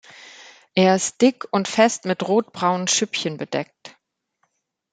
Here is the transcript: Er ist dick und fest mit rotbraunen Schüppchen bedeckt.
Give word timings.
Er 0.73 0.95
ist 0.95 1.21
dick 1.21 1.47
und 1.51 1.67
fest 1.67 2.05
mit 2.05 2.27
rotbraunen 2.27 2.87
Schüppchen 2.87 3.37
bedeckt. 3.37 3.95